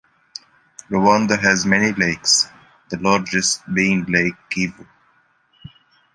Rwanda 0.95 1.37
has 1.39 1.63
many 1.63 1.91
lakes, 1.93 2.49
the 2.89 2.97
largest 2.97 3.61
being 3.71 4.03
Lake 4.05 4.33
Kivu. 4.49 4.87